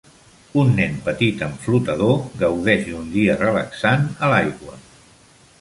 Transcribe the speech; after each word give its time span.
Un 0.61 0.71
nen 0.79 0.95
petit 1.09 1.43
amb 1.49 1.59
flotador 1.67 2.17
gaudeix 2.41 2.89
d'un 2.89 3.15
dia 3.19 3.39
relaxant 3.45 4.09
a 4.29 4.33
l'aigua. 4.37 4.83